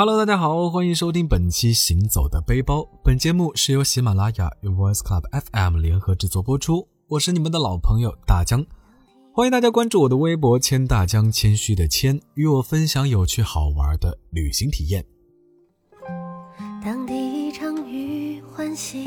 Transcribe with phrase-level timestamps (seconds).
[0.00, 2.82] Hello，大家好，欢迎收听本期《行走的背包》。
[3.02, 6.86] 本节目是由喜马拉雅与 Voice Club FM 联合制作播出。
[7.08, 8.64] 我是你们的老朋友大江，
[9.34, 15.04] 欢迎大家关注我的微博“谦大江”，谦虚的谦，与我分享有趣好玩的旅行体验。
[16.84, 19.04] 当第一场雨唤醒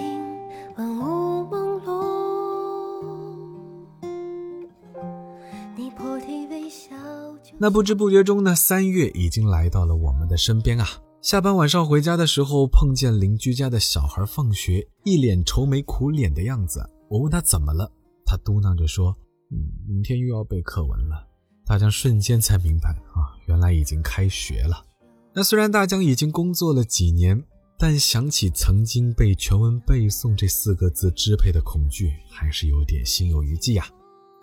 [7.63, 10.87] 那不知不觉中呢，三月已经来到了我们的身边啊。
[11.21, 16.83] 下班晚上回家的时候，碰见邻居家的小孩放学，一脸愁眉苦脸的样子。
[17.07, 17.87] 我问他怎么了，
[18.25, 19.15] 他嘟囔着说
[19.53, 21.27] ：“嗯，明天又要背课文了。”
[21.63, 24.83] 大江瞬间才明白啊，原来已经开学了。
[25.31, 27.43] 那虽然大江已经工作了几年，
[27.77, 33.85] 但想起曾经被全文背诵这四个字支配的恐惧，还是有点心有余悸啊。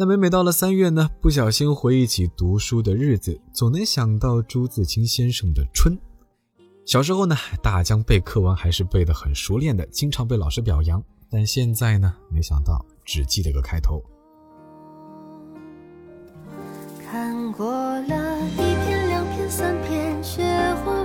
[0.01, 5.93] 那每每到了三月呢，不小心回忆起读书的日子，总能想到朱自清先生的《春》。
[6.87, 11.03] 小时候呢，大江背课文还是背得很熟练的，经常被老师表扬。
[11.29, 14.01] 但现在呢，没想到只记得个开头。
[17.11, 20.45] 看过了一片、两片、三片，雪
[20.85, 20.98] 花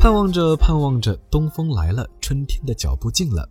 [0.00, 3.48] 盼望着，盼望着，东风来了，春天的脚步近了。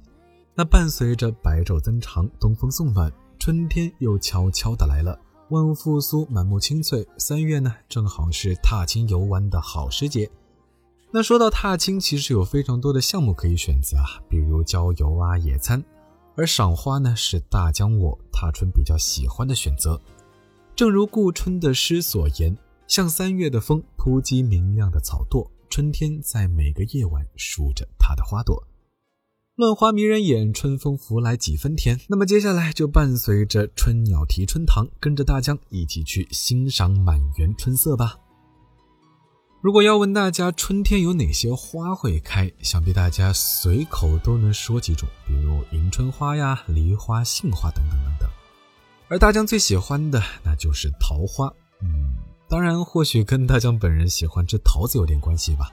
[0.55, 5.19] 那伴随着白昼增长，东风送暖，春天又悄悄的来了。
[5.49, 7.05] 万物复苏，满目青翠。
[7.17, 10.29] 三月呢，正好是踏青游玩的好时节。
[11.11, 15.83] 那说到踏青，其实有非常多的项目可以选择啊，比如郊游啊、野餐。
[16.37, 19.99] 而赏花呢，是大江我踏春比较喜欢的选择。
[20.77, 28.67] 正如顾春的诗所言：“像三月的风，扑击明亮的草垛。”春天在每个夜晚数着它的花朵，
[29.55, 31.99] 乱花迷人眼，春风拂来几分甜。
[32.09, 38.17] 那么接下来就伴随着春鸟啼春堂，跟着大江一起去欣赏满园春色吧。
[39.61, 48.29] 如果要问大家春天有哪些花会开，想必大家随口都能说几种，比如迎春花呀、梨花、杏花等等等等。
[49.09, 51.51] 而大江最喜欢的那就是桃花，
[51.81, 52.26] 嗯。
[52.49, 55.69] 当然，或许跟大江本人喜欢吃桃子有点关系吧。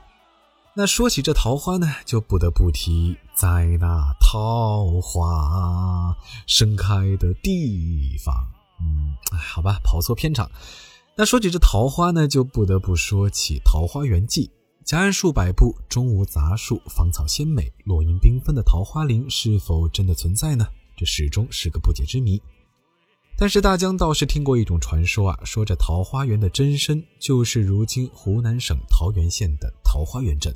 [0.76, 6.16] 那说起这桃花呢，就不得不提在那桃花
[6.48, 8.34] 盛开的地方。
[8.80, 10.50] 嗯，哎，好吧，跑错片场。
[11.16, 14.46] 那说起这桃花呢，就不得不说起《桃花源记》。
[14.84, 20.66] 夹岸数百步，中无杂树，芳草鲜美，落英缤纷的桃花林是否真的存在呢？
[20.96, 22.42] 这始终是个不解之谜。
[23.36, 30.54] 但是大江倒是听过一种传说啊，说这桃花源的真身就是如今湖南省桃源县的桃花源镇。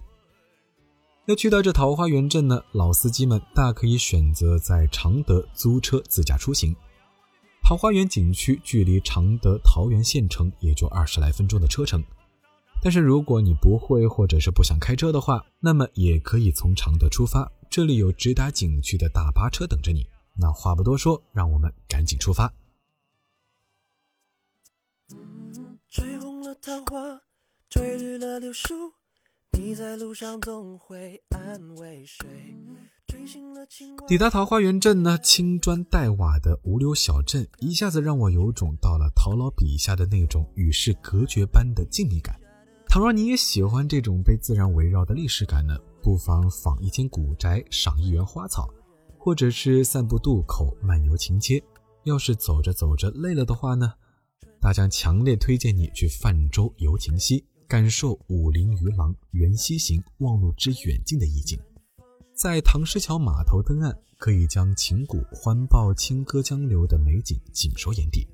[1.27, 6.75] 要去到这桃花源镇呢，老司机们大可以选择在常德租车自驾出行。
[7.63, 12.03] 桃花源景区距离常德桃源县城也就二十来分钟的车程。
[12.81, 20.07] 但是如果你不会或者是不想开车的话，那么也可以从常德出发，这里有直达景区的大巴车等着你。
[20.35, 22.51] 那话不多说，让我们赶紧出发。
[26.69, 27.21] 吹红了桃花，
[27.71, 28.75] 吹绿了柳树，
[29.59, 32.27] 你在路上总会安慰谁？
[34.07, 42.39] 抵达桃花源镇呢，青砖黛瓦的五柳小镇，一下子让我有种到了陶老笔下的那种与世隔绝般的静谧感。
[42.87, 48.69] 倘若你也喜欢这种被自然围绕的历史感呢，不妨访一间古宅，赏一园花草，
[49.19, 51.63] 或者是散步渡口，漫游秦街。
[52.05, 53.95] 要是走着走着累了的话呢？
[54.61, 61.59] 大江强烈推荐你去泛舟游秦溪，感受武陵渔郎缘溪行，望路之远近的意境。
[62.35, 68.27] 在唐诗桥码头登岸，可以将秦鼓欢抱清歌江流的美景尽收眼底。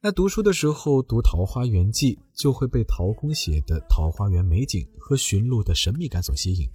[0.00, 6.68] 那读书的时候读《桃花源记》，就会被陶公写的桃花源美景和寻路的神秘感所吸引。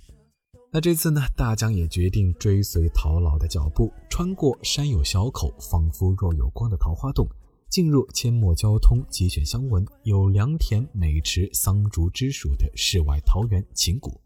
[0.74, 7.26] 那这次呢，大江也决定追随陶老的脚步，穿过山有小口，仿佛若有光的桃花洞。
[7.72, 14.20] 进入阡陌交通、鸡犬相闻、有良田、美池、桑竹之属的世外桃源秦谷，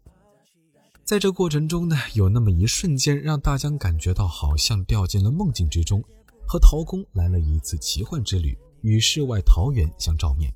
[1.04, 6.02] 在这过程中呢，有那么一瞬间，让大江感觉到好像掉进了梦境之中，
[6.44, 10.52] 和陶公来了一次奇幻之旅，与世外桃源相照面。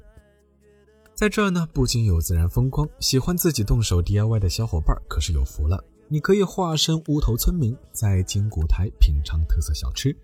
[1.15, 10.17] 在这儿呢，不仅有自然风光，喜欢自己动手 DIY 的小伙伴可是有福了，你可以化身乌头村民，在金谷台品尝特色小吃。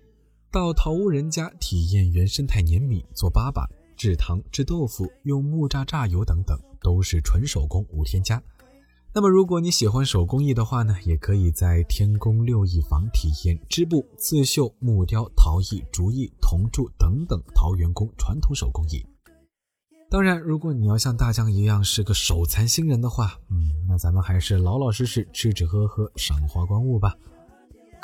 [0.51, 3.67] 到陶屋人家体验原生态碾米、做粑粑、
[3.97, 8.43] 制糖、制豆腐、用木榨榨油等等，都是纯手工无添加。
[9.13, 19.05] 那么，如果你喜欢手工艺的话呢，也可以在天宫六艺坊体验织布、刺绣、木雕、陶艺、竹艺、铜铸等等桃源宫传统手工艺。
[20.11, 27.15] 当然，如果你要像大江一样是个手残新人的话，嗯，那咱们还是老老实实吃吃喝喝赏花观物吧。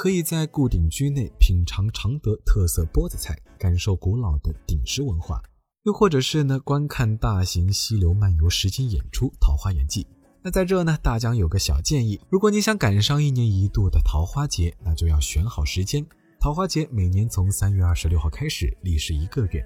[0.03, 5.41] 可以在固定居内品尝常德特色钵子菜，感受古老的鼎食文化；
[5.85, 10.03] 又或者是呢，观看大型溪流漫游实景演出《桃花源记》。
[10.43, 16.05] 那在这呢，大江有个小建议：如果你想赶上一年一度的桃花节，那就要选好时间。
[16.41, 19.65] 桃花节每年从三月二十六号开始，历时一个月，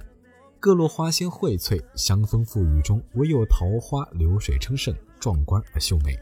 [0.61, 6.15] 各路花仙荟萃，香风馥郁中，唯有桃花流水称盛，壮观而秀美。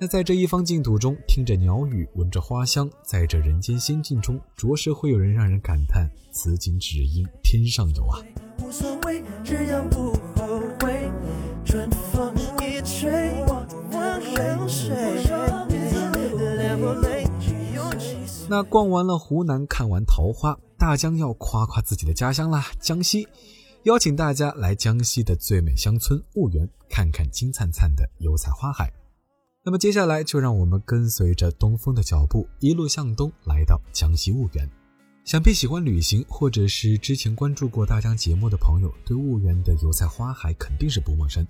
[0.00, 8.22] 那在这一方净土中，听着鸟语，闻着花香，在这人间仙境中，着实会有人让人感叹：此景只应天上有啊！
[8.62, 11.10] 无所谓，只要不后悔。
[11.64, 13.28] 春风一吹。
[18.50, 23.28] 那逛完了湖南，看完桃花，大江要夸夸自己的家乡啦，江西！
[23.82, 28.90] 邀请大家来江西的最美乡村婺源，看看金灿灿的油菜花海。
[29.64, 34.70] 那么接下来就让我们跟随着东风的脚步，一路向东，来到江西婺源。
[35.24, 41.46] 想必喜欢旅行，或者是之前关注过大江节目的朋友，对婺源的油菜花海肯定是不陌生。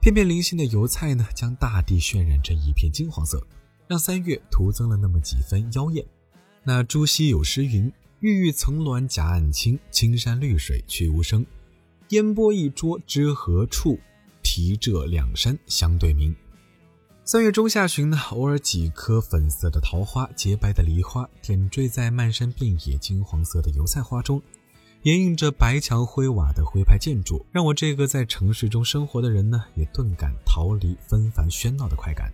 [0.00, 3.46] 片片零星的油菜呢，将大地渲染成一片金黄色，
[3.86, 6.04] 让三月徒增了那么几分妖艳。
[6.64, 11.46] 那朱熹有诗云：“郁郁层峦夹岸青，青山绿水却无声。
[12.08, 13.98] 烟波一桌知何处？
[14.42, 16.34] 提这两山相对明。”
[17.28, 24.40] 三月中下旬呢，偶尔几颗粉色的桃花，洁白的梨花，点缀在漫山遍野金黄色的油菜花中，
[25.02, 32.32] 掩映着白墙灰瓦的徽派建筑，让我这个在城市中生活的人呢，也顿感逃离纷繁喧闹的快感。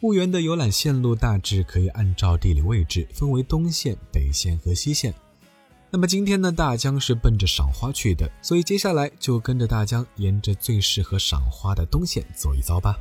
[0.00, 5.12] 婺源的游览线路大致可以按照地理位置分为东线、北线和西线。
[5.90, 12.96] 那么今天呢，大江是奔着赏花去的，所以接下来就跟着大江沿着最适合赏花的东线走一遭吧。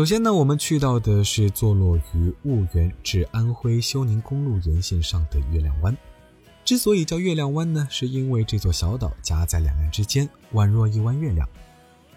[0.00, 5.94] 首先呢，我们去到的是坐落于婺源至安徽休宁公路沿线上的月亮湾。
[6.64, 11.46] 之所以叫月亮湾呢，是因为这座小岛夹在两岸之间，宛若一弯月亮。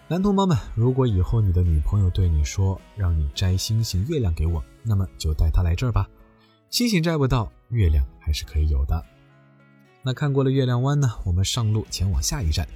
[0.08, 6.08] 男同胞们，如果以后你的女朋友对你说让你摘星星、月亮给我，那么就带她来这儿吧。
[6.70, 9.04] 星星摘不到，月亮还是可以有的。
[10.02, 12.66] 那看过了月亮湾呢，我们上路前往下一站，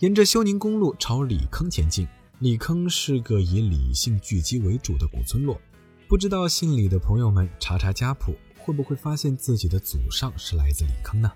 [0.00, 2.06] 沿着休宁公路朝李坑前进。
[2.38, 5.58] 李坑是个以李姓聚集为主的古村落，
[6.06, 8.34] 不知道姓李的朋友们查查家谱。
[8.58, 11.32] 会不会发现自己的祖上是来自李坑呢？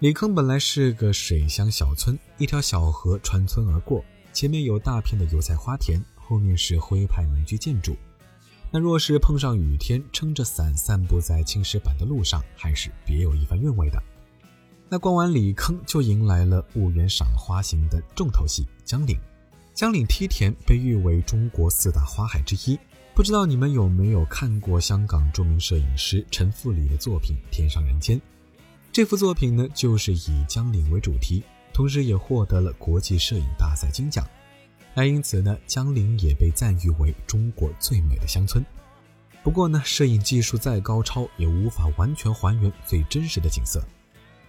[0.00, 7.96] 李坑本来是个水乡小村，一条小河穿村而过，前面有大片的油菜花田，后面是徽派民居建筑。
[8.72, 14.02] 那若是碰上雨天，撑着伞散步在青石板的路上，还是别有一番韵味的。
[14.90, 19.16] 那逛完李坑，就迎来了婺源赏花行的重头戏——江岭。
[19.74, 22.78] 江岭梯田被誉为中国四大花海之一。
[23.14, 28.18] 不知道你们有没有看过香港著名摄影师陈复礼的作品《天上人间》？
[28.92, 31.42] 这幅作品呢，就是以江岭为主题，
[31.72, 34.26] 同时也获得了国际摄影大赛金奖。
[34.94, 38.64] 那因此呢，江岭也被赞誉为中国最美的乡村。
[39.42, 43.82] 不过呢，摄影技术再高超，也无法完全还原最真实的景色。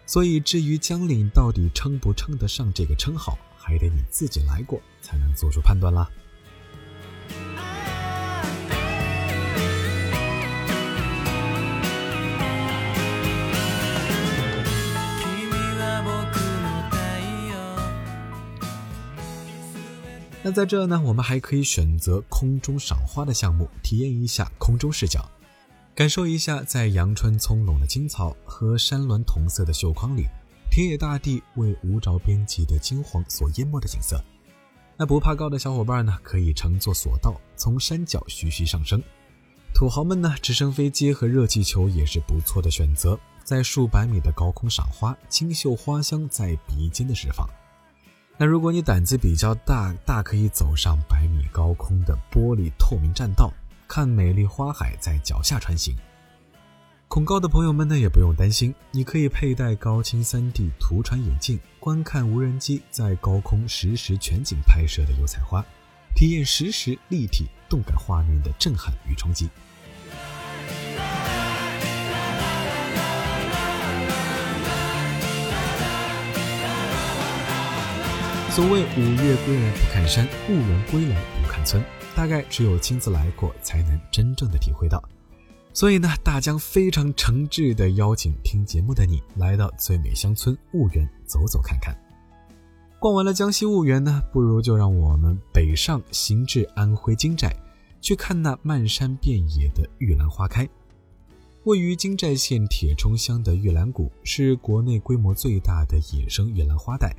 [0.05, 6.09] 所以，至于江岭到底称不称得上这个称号，还得你自己来过才能做出判断啦。
[20.45, 25.25] 那在这呢，我们还可以选择空中赏花的项目，体验一下空中视角，
[25.95, 30.25] 感受一下在阳春葱茏的青草和山峦同色的绣框里，
[30.75, 34.19] 田野大地为无着边际的金黄所淹没的景色。
[34.97, 38.99] 那不怕高的小伙伴呢，可以乘坐索道从山脚徐徐上升；
[39.71, 47.47] 土豪们呢，直升飞机和热气球也是不错的选择，在数百米的高空赏花，清秀花香在鼻尖的释放。
[48.35, 53.53] 那如果你胆子比较大，大可以走上百米高空的玻璃透明栈道，
[53.87, 55.95] 看美丽花海在脚下穿行。
[57.13, 65.63] 恐高的朋友们呢，也不用担心，你可以佩戴高清 3D 图传眼镜，观看无人机在高空实时全景拍摄的油菜花，
[66.15, 69.47] 体验实时立体动感画面的震撼与冲击。
[78.49, 81.79] 所谓五岳归来不看山，故人归来不看村，
[82.15, 84.99] 大概只有亲自来过，才能真正的体会到。
[85.73, 91.97] 所以呢，大江非常诚挚的邀请听节目的你，来到最美乡村婺源走走看看。
[92.99, 97.53] 逛完了江西婺源呢，不如就让我们北上行至安徽金寨，
[97.99, 100.69] 去看那漫山遍野的玉兰花开。
[101.63, 107.15] 位于金寨县铁冲乡的玉兰谷，是国内规模最大的野生玉兰花带。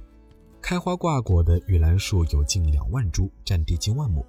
[0.62, 4.25] 开花挂果的玉兰树有近两万株，占地近万亩。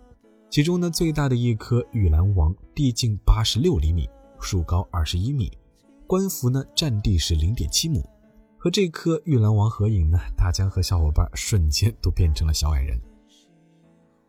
[0.56, 4.08] 其中呢，最大的一棵玉兰王地径八十六厘米，
[4.40, 5.52] 树高二十一米，
[6.08, 8.02] 官幅呢占地是零点七亩。
[8.58, 12.98] 和这棵玉兰王合影呢，大江和小伙伴瞬间都变成了小矮人。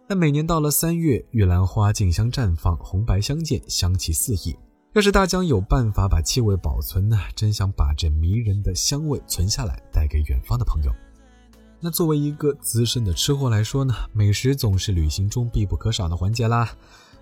[0.09, 4.57] 那每年到了三月，玉兰花竞相绽放，红白相间，香气四溢。
[4.95, 10.91] 要是大江有办法把气味保存呢，真想把这迷人的香味存下来，带给远方的朋友。
[11.87, 16.69] 那作为一个资深的吃货来说呢，美食总是旅行中必不可少的环节啦。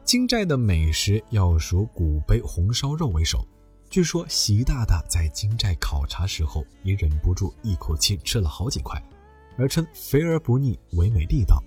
[0.04, 3.46] 金寨的美食要数古杯红烧肉为首。
[3.90, 8.98] 据说习大大在金寨考察时候也忍不住一口气吃了好几块，
[9.58, 11.62] 而称肥而不腻，唯美地道。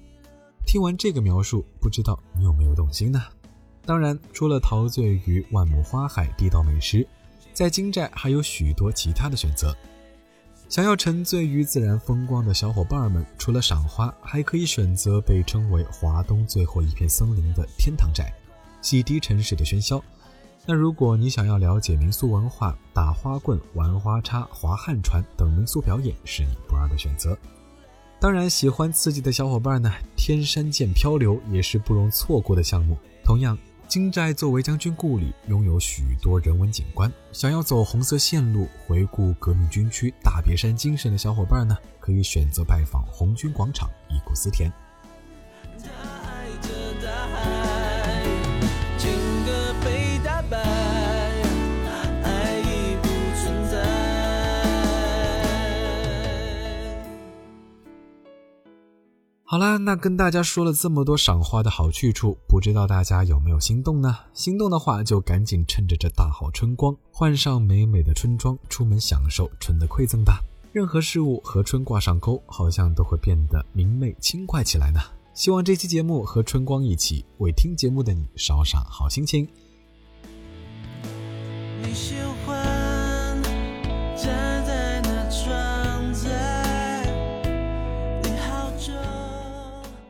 [0.66, 3.22] 听完这个描述，不知道你有没有动心呢？
[3.86, 7.08] 当然，除了陶醉于万亩花海、地道美食，
[7.54, 9.72] 在金寨还有许多其他的选择。
[10.70, 18.34] 想要沉醉于自然风光的小伙伴们，除了赏花，还可以选择被称为华东最后一片森林的天堂寨，
[18.82, 20.04] 洗涤城市的喧嚣。
[20.66, 27.38] 那如果你想要了解民俗文化，打花棍、玩花叉、划旱船等民俗表演是你不二的选择。
[28.20, 32.98] 当然，喜欢刺激的小伙伴呢，天山涧漂流也是不容错过的项目。
[33.24, 33.58] 同样。
[33.88, 37.10] 金寨作为将军故里，拥有许多人文景观。
[37.32, 44.70] 想要走红色线路，回顾革命军区大别山精神的小伙伴呢，可以选择拜访红军广场、忆苦思甜。
[59.50, 64.14] 好啦，那跟大家说了这么多赏花的好去处，不知道大家有没有心动呢？
[64.34, 70.42] 心动的话，就赶紧趁着这大好春光，换上美美的春装，出门享受春的馈赠吧。
[70.74, 75.00] 任何事物和春挂上钩，好像都会变得明媚轻快起来呢。
[75.34, 79.48] 希望这期节目和春光一起，为听节目的你捎上好心情。
[81.82, 82.77] 你喜欢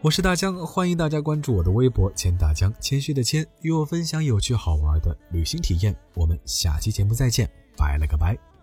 [0.08, 5.94] 我是大江，欢迎大家关注我的微博“千大江”，谦虚的谦，与我分享有趣好玩的旅行体验。
[6.14, 8.57] 我们下期节目再见，拜了个拜。